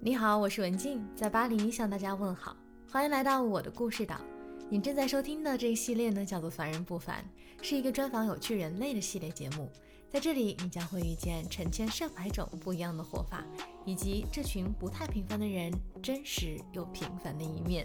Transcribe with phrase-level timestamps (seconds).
[0.00, 2.54] 你好，我是文静，在巴黎向大家问好，
[2.90, 4.20] 欢迎来到我的故事岛。
[4.68, 7.24] 你正在收听的这一系列呢，叫做《凡人不凡》，
[7.64, 9.68] 是一个专访有趣人类的系列节目。
[10.08, 13.44] 在这里，你将会遇见成千上百种不一样的活法，
[13.84, 15.72] 以及这群不太平凡的人
[16.02, 17.84] 真实又平凡的一面。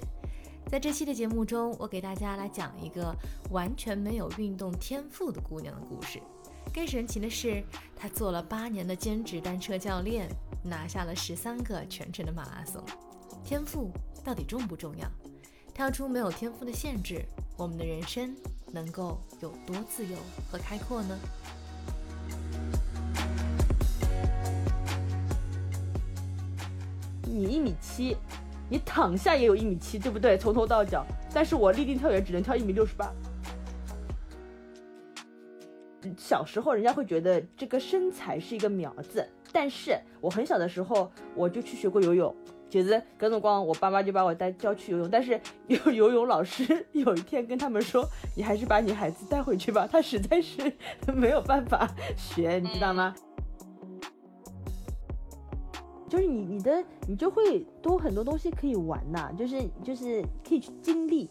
[0.68, 3.16] 在这期的节目中，我给大家来讲一个
[3.50, 6.22] 完全没有运动天赋的姑娘的故事。
[6.74, 7.64] 更神奇的是，
[7.96, 10.30] 她做了八年的兼职单车教练。
[10.64, 12.84] 拿下了十三个全程的马拉松，
[13.44, 13.92] 天赋
[14.24, 15.08] 到底重不重要？
[15.74, 17.26] 跳出没有天赋的限制，
[17.58, 18.36] 我们的人生
[18.72, 20.18] 能够有多自由
[20.52, 21.18] 和开阔呢？
[27.24, 28.18] 你一米七，
[28.70, 30.38] 你躺下也有一米七，对不对？
[30.38, 33.12] 从头到脚，但是我立定跳远只能跳一米六十八。
[36.18, 39.28] 小时候人家会觉得这个身材是一个苗子。
[39.54, 42.34] 但是我很小的时候我就去学过游泳，
[42.70, 45.10] 其实跟着光我爸妈就把我带教去游泳。
[45.10, 50.72] 但是游游泳老师有一天跟他们说：“你还是把你孩子带回去吧，他实在是
[51.14, 53.14] 没有办法学，你知道吗？”
[56.08, 61.30] 就是你你的你就会多很多东西可以玩呐，就是就是可以去经历，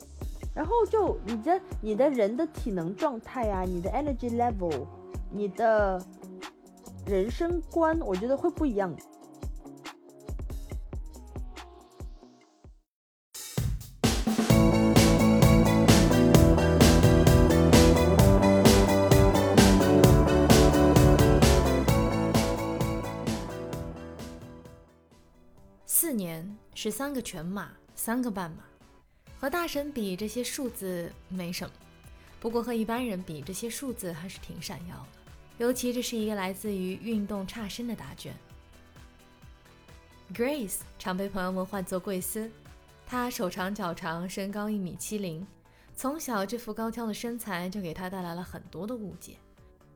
[0.54, 4.86] 然后就你的你的人的体能状态啊，你的 energy level，
[5.30, 6.02] 你的。
[7.10, 8.96] 人生观，我觉得会不一样。
[25.84, 28.62] 四年，十三个全马，三个半马，
[29.36, 31.74] 和大神比，这些数字没什么；
[32.38, 35.19] 不过和一般人比，这些数字还是挺闪耀的。
[35.60, 38.34] 尤其这是一个来自于运动差生的答卷。
[40.32, 42.50] Grace 常被朋友们唤作贵斯，
[43.06, 45.46] 她手长脚长，身高一米七零，
[45.94, 49.34] 从小这副高挑的身材就给她带来了很多的误解。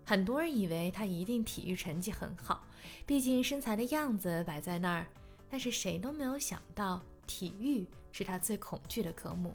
[0.05, 2.63] 很多人以为她一定体育成绩很好，
[3.07, 5.07] 毕竟身材的样子摆在那儿。
[5.49, 9.55] 但是谁都没有想到，体育是她最恐惧的科目。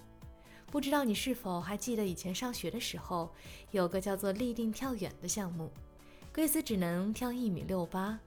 [0.71, 3.31] 不知道你是否还记得以前上学的时候，
[3.69, 5.71] 有个叫做立定跳远的项目。
[6.33, 8.17] 贵斯只能跳一米六八，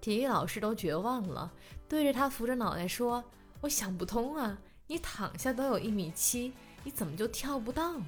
[0.00, 1.50] 体育老师都绝望了，
[1.88, 3.24] 对着他扶着脑袋说
[3.62, 6.52] ：“我想不通啊，你躺下都有一米七，
[6.84, 8.06] 你怎么就跳不到呢？”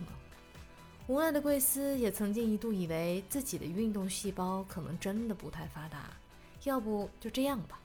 [1.06, 6.10] 无奈的贵斯也曾经一度以为自己的运动细胞可能真的不太发达，
[6.64, 7.78] 要不就这样吧。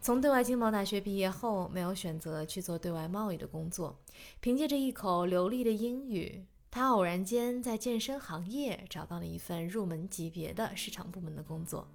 [0.00, 3.98] 从对外经贸大学毕业后，没有选择去做对外贸易的工作，
[4.40, 6.44] 凭借着一口流利的英语。
[6.70, 11.88] 他偶然间在健身行业找到了一份入门级别的市场部门的工作，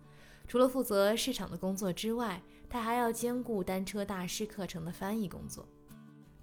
[0.48, 5.66] 除了负责市场的工作之外，他还要兼顾单车大师课程的翻译工作。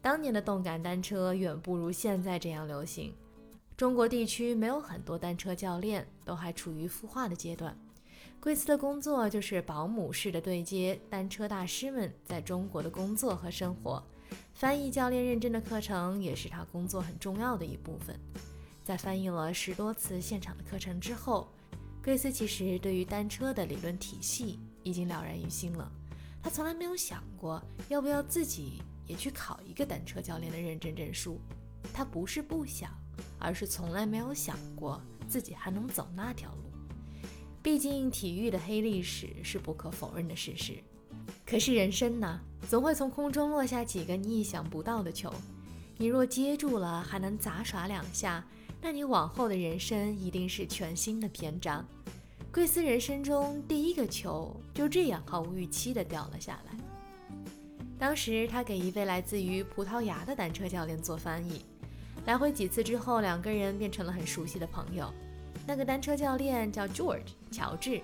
[0.01, 3.13] 当年的动感单车远不如现在这样流行，
[3.77, 7.77] 中国地区没有很多单车教练，都还处于孵化的阶段。
[8.39, 14.03] 贵司的工作就是保姆式的对接单车大师们在中国的工作和生活。
[14.55, 18.19] 翻译教练认证的课程也是他工作很重要的一部分。
[18.85, 21.49] 在翻译了十多次现场的课程之后，
[22.03, 25.91] 贵斯其实对于单车的理论体系已经了然于心了。
[26.43, 31.39] 他从来没有想过要不要自己也去考一个单车教练的认证证书。
[31.93, 32.91] 他不是不想，
[33.39, 36.71] 而是从来没有想过自己还能走那条路。
[37.63, 40.83] 毕竟体育的黑历史是不可否认的事实。
[41.47, 45.33] 可是人生呢，总会从空中落下几个你意想不到的球，
[45.97, 48.45] 你若接住了，还能杂耍两下，
[48.81, 51.85] 那你往后的人生一定是全新的篇章。
[52.53, 56.77] 贵斯人生中第一个球就这样毫无预期地掉了下来。
[57.99, 61.65] 当时他给一位来自于葡萄牙的单车教练做翻译，
[62.25, 65.13] 来回几次之后，两个人变成了很熟悉的朋友。
[65.67, 68.01] 那个单车教练叫 George 乔治，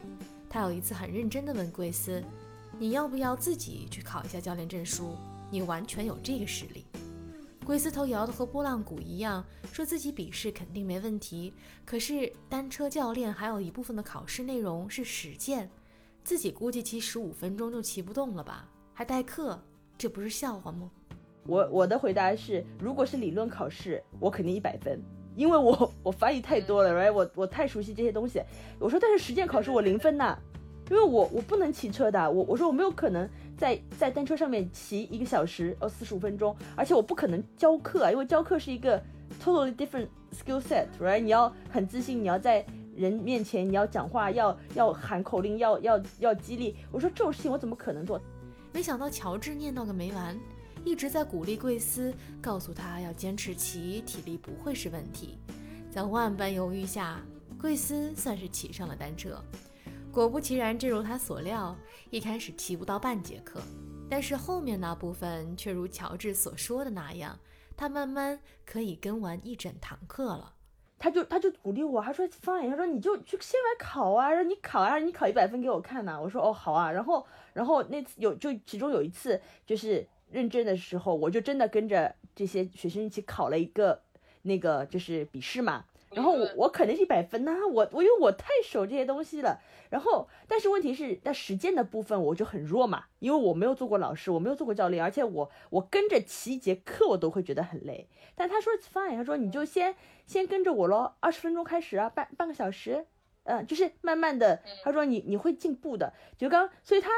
[0.51, 2.23] 他有一次很认真地问贵斯。
[2.79, 5.17] 你要不要自己去考一下教练证书？
[5.51, 6.85] 你完全有这个实力。
[7.65, 9.43] 龟斯头摇得和拨浪鼓一样，
[9.73, 11.55] 说自己笔试肯定没问题。
[11.87, 15.71] 可是单车教练还有一部分的考试内容是实践，
[16.23, 18.69] 自己估计骑十五分钟就骑不动了吧？
[18.93, 19.59] 还代课，
[19.97, 20.91] 这不是笑话吗？
[21.47, 25.03] 我我的回答是，如果是理论考试，我肯定一百分，
[25.35, 27.11] 因为我 我翻译太多了，right？
[27.11, 28.43] 我我太熟悉这些东西。
[28.79, 30.39] 我说，但是实践考试我零分呐。
[30.91, 39.03] 因为我我不能骑车的，我我说我没有可能在在单车上面骑一个小时哦四十五分钟，而且我不可能教课啊，因为教课是一个
[39.43, 41.19] totally different skill set，right？
[41.19, 46.77] 你要很自信，你要在人面前你要讲话，要要喊口令，要要要激励。
[46.93, 48.21] 我说这种事情我怎么可能做？
[48.73, 50.39] 没想到乔治念叨个没完，
[50.85, 55.39] 一直在鼓励桂丝，告诉他要坚持骑，体力不会是问题。
[55.91, 57.21] 在万般犹豫下，
[57.61, 59.43] 桂丝算是骑上了单车。
[60.17, 61.77] 果不其然，正如他所料，
[62.09, 63.61] 一开始提不到半节课，
[64.09, 67.39] 但是后面那部分却如乔治所说的那样，
[67.77, 70.55] 他慢慢可以跟完一整堂课了。
[70.99, 76.19] 他就他就鼓励我，他说方言，他说你就去先来考啊，让你考啊，让你考一百分给我看呐。
[76.19, 84.01] 我说哦好啊，然后然后那次有就其中有一次就是认真的时候，我就真的跟着这些学生一起考了一个
[84.41, 85.85] 那个就是笔试嘛。
[86.17, 89.61] 然后我我肯定是一百分呐，我我因为我太熟这些东西了。
[89.91, 98.09] 然后但是问题是在实践的部分我就很弱嘛，因为我没有做过老师，我没有做过教练，而且我我跟着骑一节课我都会觉得很累。
[98.35, 99.95] 但他说 fine，他说你就先
[100.27, 103.07] 先跟着我咯，二十分钟开始啊，半半个小时，
[103.45, 106.15] 嗯，就是慢慢的，他说你你会进步的。
[106.39, 107.11] 就刚所以他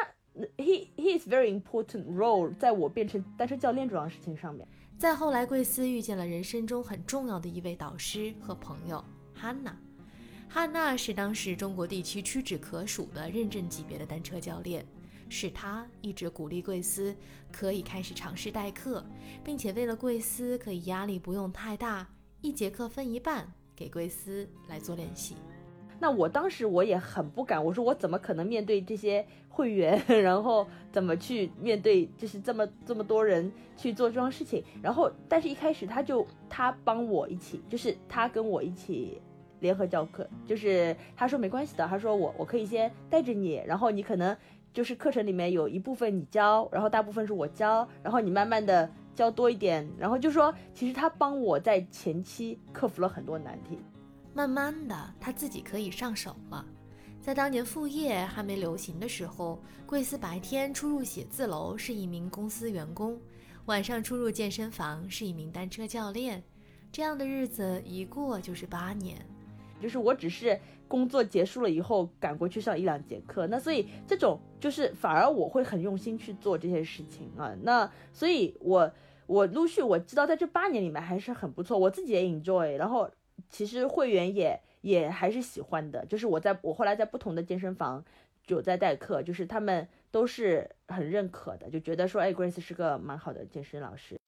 [0.56, 4.66] he he is very important role 在我变成单车教练这样事情上面。
[4.98, 9.02] 再后来，贵司遇见了人生中很重要的一位导师和朋友
[9.32, 9.78] 汉娜。
[10.48, 14.84] 汉娜是当时中国地区屈指可数的认证级别的单车教练，
[15.28, 17.14] 是她一直鼓励贵司
[17.52, 19.06] 可以开始尝试代课，
[19.44, 22.04] 并且为了贵司可以压力不用太大，
[22.40, 25.36] 一节课分一半给贵司来做练习。
[26.00, 34.62] 那我当时我也很不敢，我说我怎么可能面对这些会员， 然后怎么去面对就是这么这么多人去做这桩事情？
[34.82, 39.20] 然后，但是一开始他就他帮我一起，就是他跟我一起
[39.60, 44.36] 联合教课，就是他说没关系的，他说我我可以先带着你，然后你可能
[44.72, 53.80] 就是课程里面有一部分你教，然后大部分是我教，然后你慢慢的教多一点，然后就说其实他帮我在前期克服了很多难题。
[54.38, 56.64] 慢慢的，他自己可以上手了。
[57.20, 63.20] 在当年副业还没流行的时候，贵司白天出入写字楼是一名公司员工，
[63.66, 66.40] 晚上出入健身房是一名单车教练。
[66.92, 69.18] 这样的日子一过就是八年。
[69.80, 70.56] 就是我只是
[70.86, 77.52] 工作结束了以后赶过去上一两节课，那所以这种就是反而我会很用心去做这些事情啊。
[77.62, 78.88] 那所以我
[79.26, 83.10] 我陆续我知道在这八年里面还是很不错，我自己也 enjoy，然后。
[83.48, 88.04] 其实会员也也还是喜欢的，就是我在我后来在不同的健身房
[88.46, 94.18] 有在代课，就是他们都是很认可的，就觉得说，哎，Grace 是个蛮好的健身老师。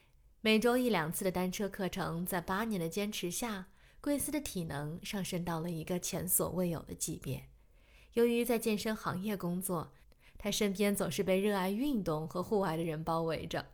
[0.41, 3.67] 每周一两次的单车课程，在八年的坚持下，
[4.01, 7.43] 贵斯的体能上升到了一个前所未有的级别。
[8.15, 9.93] 由于在健身行业工作，
[10.39, 13.67] 他身边总是被热爱运动和户外的人包围着。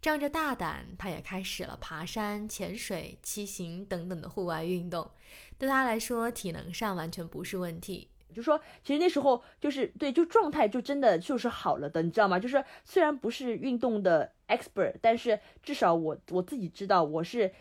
[0.00, 5.10] 仗着大胆，他也开始了爬山、潜水、骑行等等的户外运动。
[5.58, 8.08] 对他来说，体能上完全不是问题。
[8.34, 12.38] 就说，其实那时候就是对，就状态就真的就是好了的，你知道吗？
[12.38, 17.52] 就是虽然不是运动的 expert，但是至少我我自己知道我是，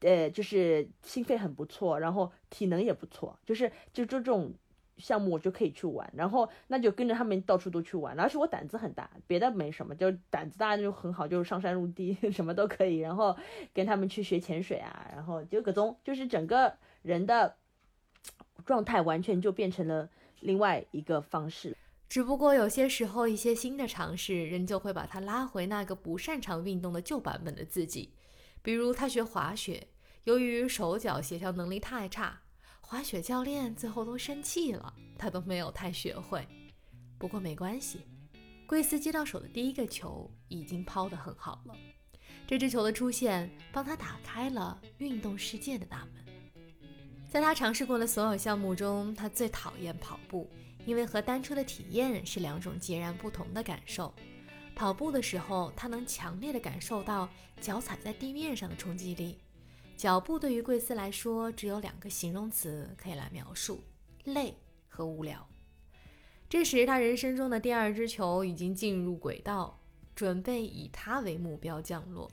[0.00, 4.52] 呃，就是心肺很不错，然后体能也不错，就是就就这种。
[4.98, 13.36] 项目我就可以去玩，然后那就跟着他们到处都去玩，而且我胆子很大，别的没什么，就胆子大就很好，就是上山入地 什么都可以，然后
[13.74, 16.72] 跟他们去学潜水啊，然后就各种，就是整个
[17.02, 17.56] 人的
[18.64, 20.08] 状态完全就变成了
[20.40, 21.76] 另外一个方式。
[22.08, 28.12] 只不过有些时候，一些新的尝试仍旧会把他拉回那个不擅长运动的旧版本的自己，
[28.62, 29.88] 比如他学滑雪，
[30.24, 32.40] 由于手脚协调能力太差。
[32.88, 36.46] 滑雪教练最后都生气了，他都没有太学会。
[37.18, 38.06] 不过没关系，
[38.64, 41.74] 贵斯接到手的第一个球已经抛得很好了。
[42.46, 46.24] 这只球的出现帮他打开了运动世界的大门。
[47.28, 50.48] 在他尝试过的所有项目中，他最讨厌跑步，
[50.84, 54.14] 因为和单车的体验是两种截然不同的感受。
[54.76, 57.28] 跑步的时候，他能强烈的感受到
[57.60, 59.40] 脚踩在地面上的冲击力。
[59.96, 63.82] 脚步对于贵斯来说，只有两个形容词可以来描述：
[64.24, 64.54] 累
[64.88, 65.48] 和无聊。
[66.50, 69.80] 这时，他人生中的第二只球已经进入轨道，
[70.14, 72.30] 准备以他为目标降落。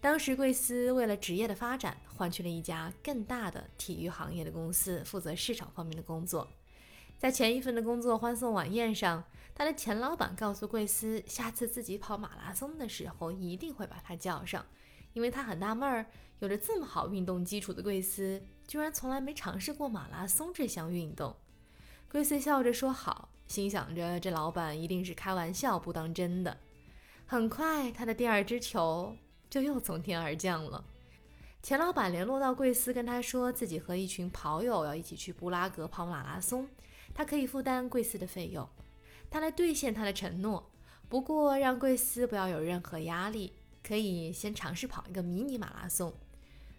[0.00, 6.48] 当时，贵斯为了职业的发展，换去了一家更大的体育行业的公司，负责市场方面的工作。
[7.16, 9.22] 在前一份的工作欢送晚宴上，
[9.54, 14.66] 他的前老板告诉贵斯，下次自己跑马拉松的时候，一定会把他叫上。
[15.12, 16.06] 因为他很纳闷儿，
[16.40, 21.36] 有着这么好运动基础的贵斯，居然从来没尝试过马拉松这项运动。
[22.10, 26.58] 贵斯笑着说好，心想着这老板一定是开玩笑，不当真的。
[27.26, 29.16] 很快，他的第二只球
[29.48, 30.84] 就又从天而降了。
[31.62, 36.68] 钱老板联络到贵斯，跟他说自己和一群跑友要一起去布拉格跑马拉松，
[37.14, 38.68] 他可以负担贵斯的费用。
[39.30, 40.70] 他来兑现他的承诺。
[41.08, 43.52] 不过让贵斯不要有任何压力，
[43.82, 46.12] 可以先尝试跑一个迷你马拉松。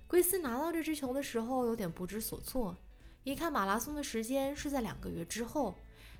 [0.07, 2.77] 龟斯拿到这只球的时候有点不知所措，
[3.23, 5.75] 一看马拉松的时间是在两个月之后，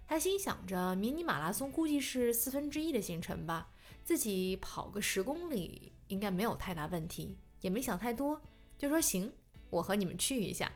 [0.08, 3.70] 他心想着迷你马拉松估计是四分之一的行程吧，
[4.04, 8.42] 自己跑个十公里应该没有太大问题，也没想太多，
[8.78, 9.32] 就说行，
[9.70, 10.72] 我和你们去一下。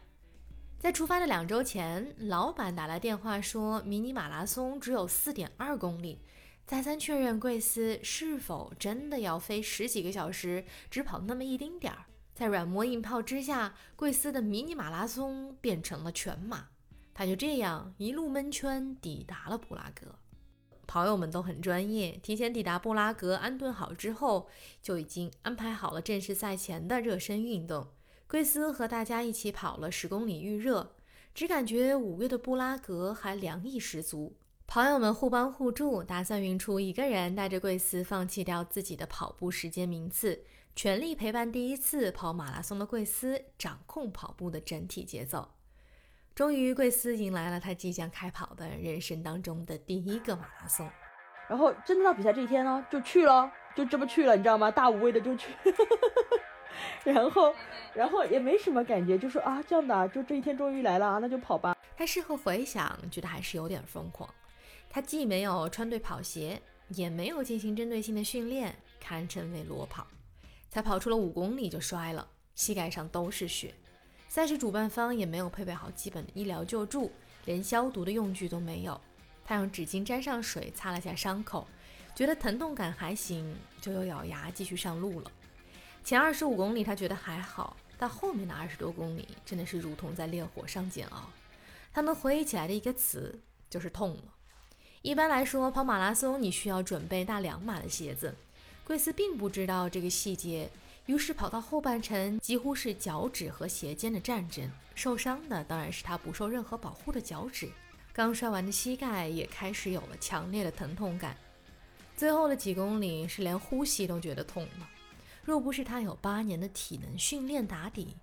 [0.80, 6.20] 在出发的两周前，老板打来电话说迷你马拉松只有四点二公里，
[6.68, 12.04] 再三确认贵斯是否真的要飞十几个小时，只跑那么一丁点儿。
[12.36, 16.68] 在软磨硬泡之下，贵斯的迷你马拉松变成了全马。
[17.14, 20.14] 他就这样一路闷圈抵达了布拉格。
[20.86, 24.50] 跑友们都很专业，提前抵达布拉格安顿好之后，
[24.82, 27.88] 就已经安排好了正式赛前的热身运动。
[28.28, 30.98] 贵斯和大家一起跑了十公里预热，
[31.34, 34.36] 只感觉五月的布拉格还凉意十足。
[34.68, 40.44] 跑友们互帮互助，打算匀出一个人带着贵司放弃掉自己的跑步时间名次。
[40.76, 45.48] 全力陪伴第一次跑马拉松的贵司，掌控跑步的整体节奏。
[46.36, 50.88] 终于，贵司迎来了他即将开跑的人生当中的第一个马拉松。
[51.48, 54.70] 然后，真的到比赛这一天呢，就去了，就这么去了，你知道吗？
[54.70, 55.54] 大无畏的就去。
[57.06, 57.56] 然后，
[57.96, 61.74] 然后也没什么感觉，就说啊，这样的，就这一天终于来了啊，那就跑吧。
[61.96, 64.30] 他事后回想，觉得还是有点疯狂。
[64.90, 70.08] 他既没有穿对跑鞋，也没有进行针对性的训练，堪称为裸跑。
[70.70, 73.74] 才跑出了五公里就摔了，膝盖上都是血。
[74.28, 77.12] 赛事主办方也没有配备好基本的医疗救助，
[77.46, 79.00] 连消毒的用具都没有。
[79.46, 81.66] 他用纸巾沾上水擦了下伤口，
[82.14, 85.32] 觉得疼痛感还行，就又咬牙继续上路了。
[86.04, 91.30] 前二十五公里他觉得还好，但后面的二十多公里真的是如同在烈火上煎熬。
[91.94, 93.40] 他能回忆起来的一个词
[93.70, 94.24] 就是痛了。
[95.08, 98.36] 一般来说，跑马拉松你需要准备大两码的鞋子。
[98.84, 100.70] 贵斯并不知道这个细节，
[101.06, 104.70] 于是跑到后半程几乎是脚趾和鞋尖的战争。
[104.96, 107.70] 受伤的当然是他不受任何保护的脚趾，
[108.12, 111.38] 刚摔完的膝盖也开始有了强烈的疼痛感。
[112.18, 114.90] 最后的几公里是连呼吸都觉得痛了。
[115.46, 118.18] 若不是他有八年的体能训练打底，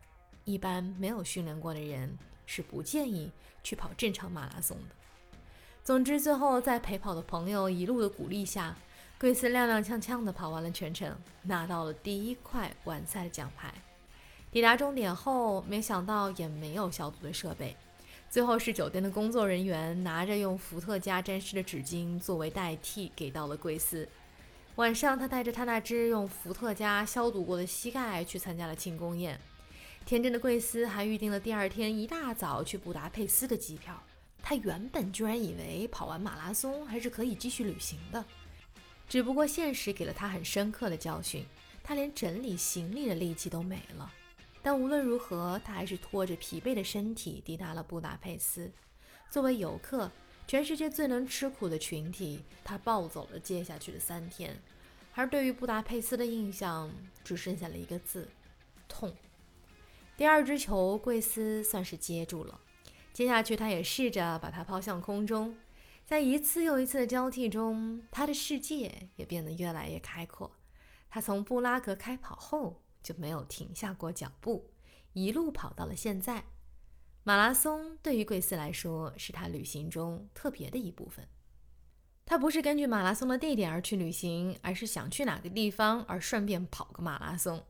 [0.45, 4.95] 一般没有训练过的人是不建议去跑正常马拉松的。
[5.85, 8.75] 总之，最后在陪跑的朋友一路的鼓励下。
[9.21, 13.73] 贵斯踉踉跄跄地跑完了全程，拿到了第一块完赛的奖牌。
[14.51, 17.77] 抵达终点后，没想到也没有消毒的设备，
[18.31, 24.09] 最后是酒店的工作人员拿着用伏特加沾湿的纸巾作为代替给到了贵斯。
[24.77, 29.39] 晚上，他带着他那只用伏特加消毒过的膝盖去参加了庆功宴。
[30.07, 34.03] 天真的贵斯还预定了第二天一大早去布达佩斯的机票。
[34.47, 38.23] 他原本居然以为跑完马拉松还是可以继续旅行的。
[39.09, 41.47] 只不过现实给了他很深刻的教训，
[41.83, 44.13] 他连整理行李的力气都没了。
[44.63, 48.71] 但无论如何，他还是拖着疲惫的身体抵达了布达佩斯。
[49.31, 50.11] 作为游客，
[50.47, 54.55] 全世界最能吃苦的群体，他暴走了接下去的三天。
[55.15, 56.91] 而对于布达佩斯的印象，
[57.25, 58.29] 只剩下了一个字：
[58.89, 59.15] 痛。
[60.19, 62.61] 第二只球，贵斯算是接住了。
[63.15, 65.57] 接下去，他也试着把它抛向空中。
[66.05, 70.51] 在一次又一次的交替中，他的世界也变得越来越开阔。
[71.09, 74.69] 他从布拉格开跑后就没有停下过脚步，
[75.13, 76.43] 一路跑到了现在。
[77.23, 81.27] 马拉松对于贵斯来说是他旅行中特别的一部分。
[82.27, 87.65] 他不是根据马拉松的地点而去旅行，而是想去哪个地方而顺便跑个马拉松。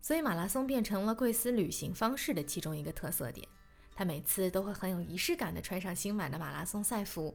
[0.00, 3.48] 所以马拉松变成了贵斯旅行方式的其中一个特色点。
[3.96, 7.34] 他每次都会很有仪式感地穿上新买的马拉松赛服。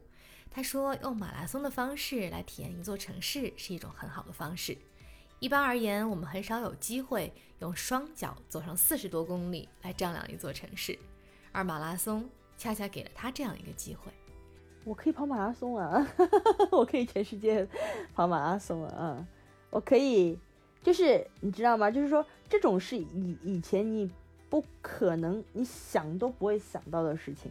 [0.52, 4.78] 他说：“用马拉松的方式来体验一座城市是一种很好的方式。
[5.40, 11.00] 一般而言，我们很少有机会用双脚走上四十多公里来丈量一座城市，
[11.52, 14.12] 而马拉松恰恰给了他这样一个机会。
[14.84, 16.06] 我可以跑马拉松啊！
[16.72, 17.68] 我可以全世界
[18.14, 19.26] 跑马拉松啊！
[19.70, 20.38] 我可以，
[20.84, 21.90] 就是你知道吗？
[21.90, 24.12] 就是说这种是以以前你
[24.52, 27.50] 不可能、你想都不会想到的事情。”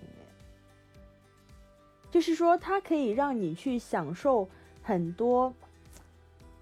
[2.12, 4.48] 就是说，它可以让你去享受
[4.82, 5.54] 很多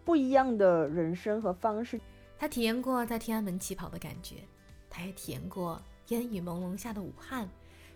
[0.04, 2.00] 不一样的人生和方式。
[2.38, 4.37] 他体验过在天安门起跑的感觉，
[4.88, 7.49] 他也体验过烟雨朦胧下的武汉，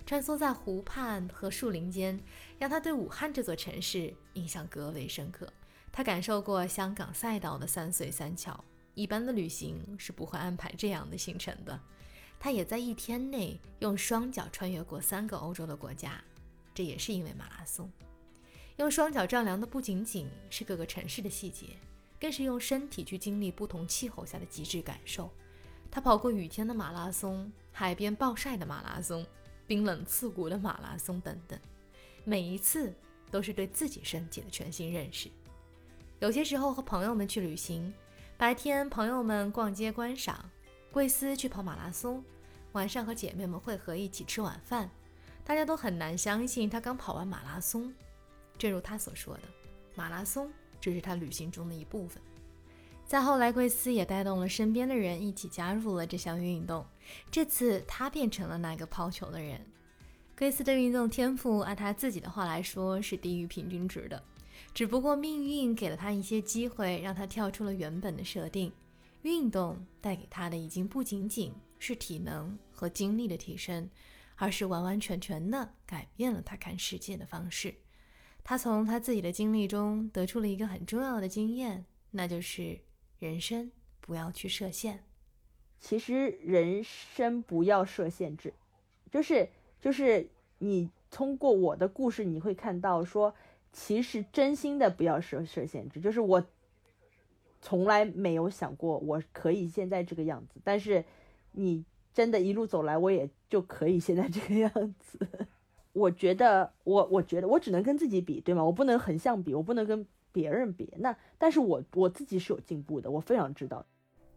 [0.05, 2.19] 穿梭在湖畔和树林间，
[2.59, 5.47] 让他对武汉这座城市印象格外深刻。
[5.93, 11.79] 他感受过香港赛道的三隧三桥，一般的旅行是不会安排这样的行程的。
[12.43, 16.21] 他也在一天内用双脚穿越过三个欧洲的国家。
[16.75, 17.89] 这也是因为马拉松。
[18.79, 21.67] 用双脚丈量的不仅仅是各个城市的细节，
[22.19, 25.31] 更是用身体去经历不同气候下的极致感受。
[25.89, 29.25] 他跑过雨天的马拉松、海边暴晒的马拉松、
[29.65, 31.57] 冰冷刺骨的马拉松等等，
[32.25, 32.93] 每一次
[33.31, 35.31] 都是对自己身体的全新认识。
[36.19, 37.95] 有些时候和朋友们去旅行，
[38.37, 40.51] 白天朋友们逛街观赏，
[40.93, 42.23] 贵司去跑马拉松，
[42.73, 44.91] 晚上和姐妹们会合一起吃晚饭。
[45.43, 47.91] 大家都很难相信他刚跑完马拉松。
[48.59, 49.43] 正如他所说的，
[49.95, 52.23] 马拉松只是他旅行中的一部分。
[53.07, 56.85] 再后来，贵司也带动了身边的人一起加入了这项运动。
[57.31, 59.59] 这次他变成了那个抛球的人。
[60.37, 64.23] 贵司的运动天赋，按他自己的话来说是低于平均值的。
[64.75, 68.71] 只不过命运给了他一些机会，让他跳出了原本的设定。
[69.23, 73.89] 运动带给他的已经不仅仅是体能和精力的提升，
[74.37, 77.75] 而是完完全全的改变了他看世界的方式。
[78.45, 82.81] 他从他自己的经历中得出了一个很重要的经验，那就是
[83.19, 85.05] 人生不要去设限。
[85.79, 88.53] 其实人生不要设限制，
[89.11, 89.49] 就是
[89.81, 93.35] 就是你通过我的故事，你会看到说。
[93.75, 96.47] 其实真心的不要设设限制，就是我
[97.63, 101.03] 从来没有想过我可以现在这个样子，但是
[101.53, 105.27] 你真的一路走来，我也就可以现在这个样子。
[105.95, 108.65] 我觉得我我觉得我只能跟自己比，对吗？
[108.65, 110.93] 我不能横向比，我不能跟别人比。
[110.99, 113.87] 那但是我我自己是有进步的，我非常知道。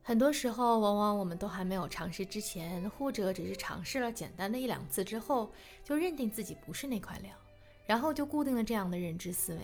[0.04, 5.52] 很多时候，往往我们都还没有尝试之前，或者只是尝试了简单的一两次之后，
[5.84, 7.32] 就认定自己不是那块料。
[7.88, 9.62] 然后就固定了这样的认知思维。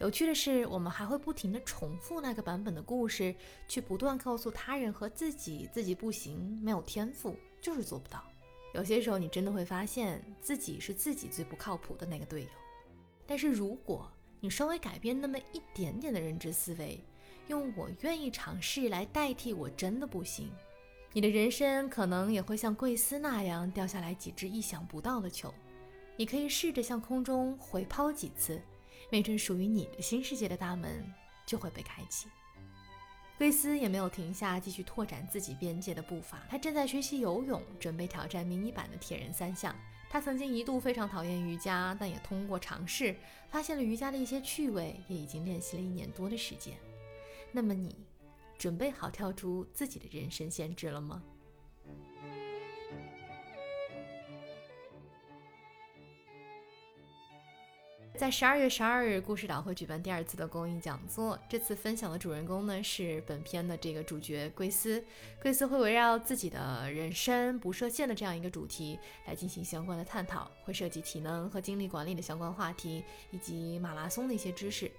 [0.00, 3.34] 有趣的是，我们还会不停地重复那个版本的故事，
[3.68, 8.24] 去不断告诉他人和自己自己不行，没有天赋，就是做不到。
[8.72, 12.48] 有些时候，你真的会发现自己是自己最不靠谱的那个队友。
[13.26, 17.04] 但是，如果你稍微改变那么一点点的认知思维，
[17.48, 20.50] 用“我愿意尝试”来代替“我真的不行”，
[21.12, 25.52] 你的人生可能也会像贵司那样掉下来几只意想不到的球。
[26.16, 28.58] 你可以试着向空中回抛几次，
[29.10, 31.04] 没准属于你的新世界的大门
[31.44, 32.28] 就会被开启。
[33.36, 39.74] 贵斯也没有停下继续拓展自己边界的步伐，他正在学习游泳，准备挑战迷你版的铁人三项。
[40.10, 43.16] 他曾经一度非常讨厌瑜伽，但也通过尝试
[43.48, 46.74] 发现了瑜伽的一些趣味，也已经练习了一年多的时间。
[47.50, 47.96] 那么你
[48.58, 51.22] 准备好跳出自己的人生限制了吗？
[58.20, 61.38] 在十二月十二日，故事岛会举办第二次的公益讲座。
[61.48, 65.02] 这次分享的主人公呢是本片的这个主角贵司。
[65.40, 74.92] 贵司会围绕自己的人生不设限的这样一个主题来进行相关的探讨，会涉及体能和精力管理的相关话题，以及马拉松的一些知识。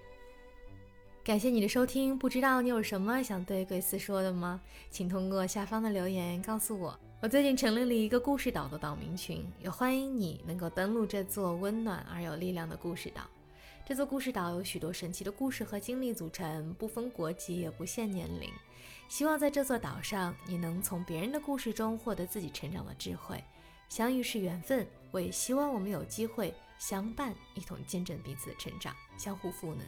[1.24, 4.60] 感谢你的收听，不知道你有什么想对贵司说的吗？
[4.90, 6.98] 请通过下方的留言告诉我。
[7.20, 13.22] 我最近成立了一个故事岛的岛民群，也欢迎你能够登录这座温暖而有力量的故事岛。
[13.86, 18.50] 这座故事岛有许多神奇的故事和经历组成，不分国籍也不限年龄。
[19.06, 23.40] 希望在这座岛上，你能从别人的故事中获得自己成长的智慧。
[23.88, 29.86] 相遇是缘分，我也希望我们有机会相伴，一同见证彼此的成长，相互赋能。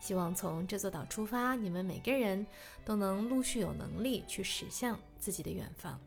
[0.00, 2.46] 希望从这座岛出发，你们每个人
[2.84, 6.00] 都能陆续有能力去驶向自己的远方。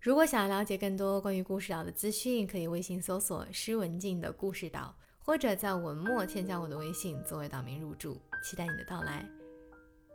[0.00, 8.20] 如果想要了解更多关于故事岛的资讯，可以微信搜索“施文静的故事岛”，或者在文末添加我的微信作为岛民入住。
[8.42, 9.28] 期待你的到来。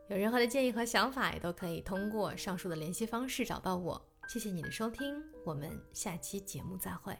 [0.07, 4.03] 有任何的建议和想法，也都可以通过上述的联系方式找到我。
[4.27, 7.15] 谢谢你的收听，我们下期节目再会。